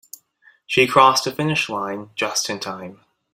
She 0.65 0.87
crossed 0.87 1.25
the 1.25 1.31
finish 1.31 1.69
line 1.69 2.09
just 2.15 2.49
in 2.49 2.59
time. 2.59 3.01